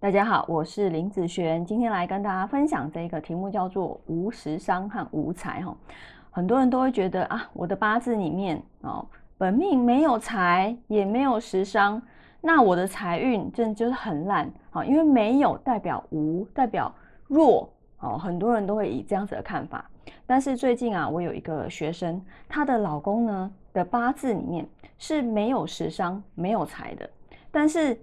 [0.00, 5.74] 大家好，我是林子璇，今天来跟大家分享这个题目叫做无食伤和无财哈。
[6.30, 9.06] 很多人都会觉得啊，我的八字里面哦，
[9.38, 12.02] 本命没有财，也没有食伤，
[12.42, 16.94] 那我的财运真的就是很烂啊，因为没有代表无，代表
[17.26, 18.18] 弱哦。
[18.18, 19.88] 很多人都会以这样子的看法。
[20.26, 24.68] 但是最近啊，我有一个学生，她的老公呢的八字里面
[24.98, 27.08] 是没有食伤、没有财的，
[27.50, 27.98] 但是。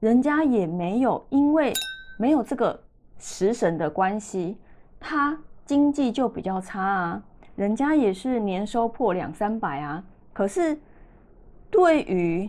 [0.00, 1.72] 人家也没有，因为
[2.18, 2.78] 没有这个
[3.18, 4.56] 食神的关系，
[5.00, 7.22] 他经济就比较差啊。
[7.56, 10.02] 人家也是年收破两三百啊，
[10.32, 10.78] 可是
[11.68, 12.48] 对于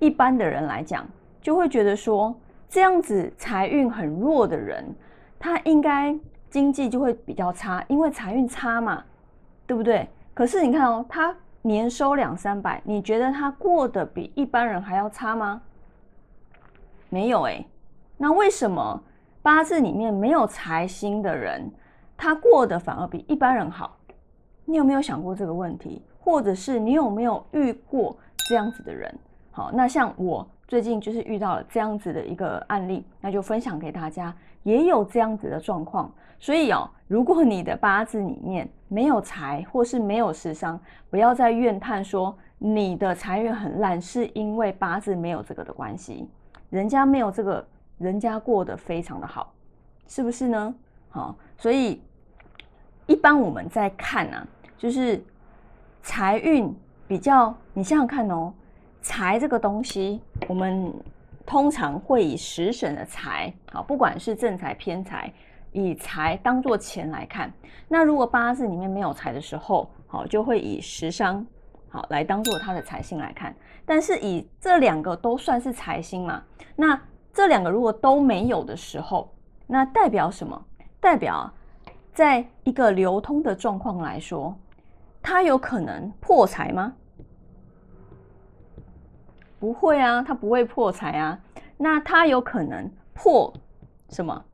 [0.00, 1.06] 一般的人来讲，
[1.40, 2.34] 就会觉得说
[2.68, 4.84] 这样子财运很弱的人，
[5.38, 6.18] 他应该
[6.50, 9.04] 经济就会比较差，因为财运差嘛，
[9.68, 10.08] 对不对？
[10.34, 15.62] 可是你看哦，他年收两三百，你觉得他过得比一般人还要差吗？
[17.08, 17.64] 没有哎，
[18.16, 19.02] 那为什么
[19.42, 21.70] 八字里面没有财星的人，
[22.16, 23.96] 他过得反而比一般人好？
[24.64, 26.02] 你有没有想过这个问题？
[26.18, 28.14] 或者是你有没有遇过
[28.48, 29.12] 这样子的人？
[29.50, 36.12] 好，那像我最近就是遇到了这样子的一个案例，那就分享给大家，也有这样子的状况。
[36.38, 46.28] 所以哦，如果你的八字里面没有财，或是没有食伤，不要再怨叹说你的财运很烂，是因为八字没有这个的关系。
[46.70, 47.66] 人家没有这个，
[47.98, 49.52] 人家过得非常的好，
[50.06, 50.74] 是不是呢？
[51.10, 52.02] 好，所以
[53.06, 55.22] 一般我们在看啊，就是
[56.02, 56.74] 财运
[57.06, 58.52] 比较，你想想看哦，
[59.00, 60.92] 财这个东西，我们
[61.46, 65.32] 通常会以食神的财，好，不管是正财偏财，
[65.72, 67.50] 以财当做钱来看。
[67.88, 71.46] 那如果八字里面没有财的时候，好，就会以食伤。
[71.90, 73.54] 好，来当做他的财星来看，
[73.86, 76.42] 但是以这两个都算是财星嘛？
[76.76, 77.00] 那
[77.32, 79.32] 这两个如果都没有的时候，
[79.66, 80.64] 那代表什么？
[81.00, 81.50] 代表
[82.12, 84.54] 在一个流通的状况来说，
[85.22, 86.92] 他有可能破财吗？
[89.58, 91.38] 不会啊，他不会破财啊。
[91.76, 93.52] 那他有可能破
[94.10, 94.44] 什么？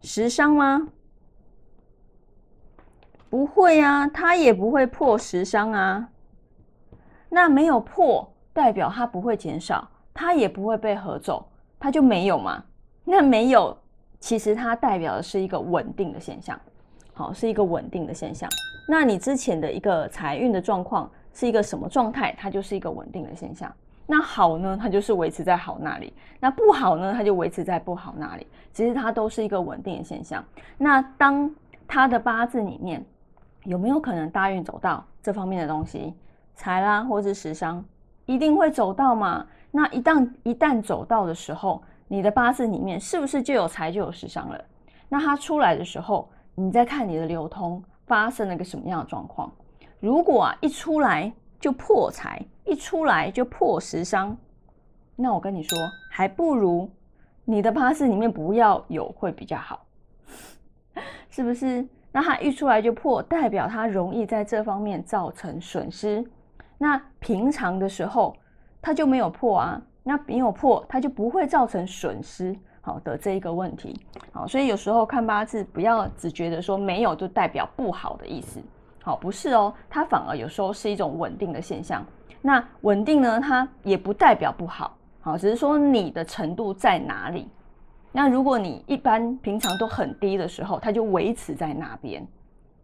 [0.00, 0.88] 食伤吗？
[3.28, 6.08] 不会啊，他也不会破食伤啊。
[7.28, 11.46] 那没有破，代表它不会减少，它也不会被合走，
[11.78, 12.62] 它就没有嘛？
[13.04, 13.76] 那没有，
[14.20, 16.58] 其实它代表的是一个稳定的现象，
[17.14, 18.48] 好，是一个稳定的现象。
[18.88, 22.34] 那你之前的一个财运的状况是一个什么状态？
[22.38, 23.70] 它就是一个稳定的现象。
[24.06, 26.10] 那好呢，它就是维持在好那里；
[26.40, 28.46] 那不好呢，它就维持在不好那里。
[28.72, 30.42] 其实它都是一个稳定的现象。
[30.78, 31.54] 那当
[31.86, 33.04] 他的八字里面
[33.64, 36.14] 有没有可能大运走到这方面的东西？
[36.58, 37.82] 财啦，或是食伤，
[38.26, 39.46] 一定会走到嘛？
[39.70, 44.64] 那一旦一旦走到的时候，你的八字里面是不是就有财就有食伤了？
[45.08, 49.52] 那它出来的时候，你再看你的流通发生了个什么样的状况？
[50.00, 54.36] 如果啊一出来就破财，一出来就破食伤，
[55.14, 55.78] 那我跟你说，
[56.10, 56.90] 还不如
[57.44, 59.86] 你的八字里面不要有会比较好，
[61.30, 61.86] 是不是？
[62.10, 66.28] 那它一出来就破，代表它容易在这方面造成损失。
[66.78, 68.36] 那平常的时候，
[68.80, 74.00] 它就没有破啊，那没有破，它就不会造成损失，好的这一个问题，
[74.32, 78.60] 好，所以有时候看八字，不要只觉得说没有就代表不好的意思，
[79.02, 82.04] 好，不是哦，它反而有时候是一种稳定的现象。
[82.40, 87.48] 那稳定呢，它也不代表不好，好，只是说你的程度在哪里。
[88.12, 92.26] 那如果你一般平常都很低的时候，它就维持在那边，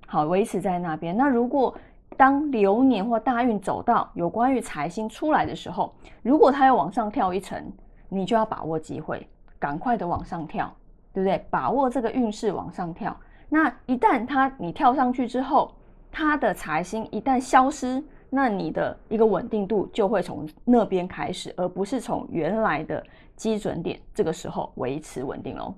[0.07, 1.17] 好，维持在那边。
[1.17, 1.75] 那如果
[2.17, 7.63] 当流年或大运走到有关于财星出来的时候，如果它要往上跳一层，
[8.09, 10.73] 你就要把握机会，赶快的往上跳，
[11.13, 11.45] 对不对？
[11.51, 13.17] 把握这个运势往上跳。
[13.49, 15.73] 那一旦它你跳上去之后，
[16.11, 23.05] 它的财星一旦消失，那你的一个稳定度就会从那边开始，而不是从原来的
[23.37, 25.75] 基准点这个时候维持稳定喽。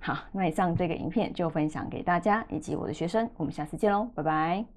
[0.00, 4.75] 好，那以上这个影片就分享给大家以及我的学生，我们下次见喽，拜拜。